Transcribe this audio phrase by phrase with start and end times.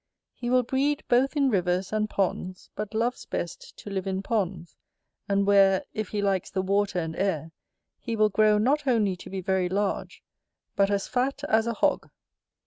[0.33, 4.75] He will breed both in rivers and ponds: but loves best to live in ponds,
[5.29, 7.51] and where, if he likes the water and air,
[7.99, 10.23] he will grow not only to be very large,
[10.75, 12.09] but as fat as a hog.